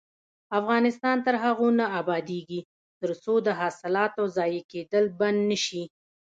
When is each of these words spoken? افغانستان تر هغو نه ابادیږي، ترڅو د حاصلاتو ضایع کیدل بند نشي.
افغانستان 0.59 1.17
تر 1.25 1.35
هغو 1.43 1.67
نه 1.79 1.85
ابادیږي، 1.99 2.59
ترڅو 3.01 3.33
د 3.45 3.47
حاصلاتو 3.59 4.23
ضایع 4.37 4.63
کیدل 4.71 5.05
بند 5.19 5.39
نشي. 5.49 5.83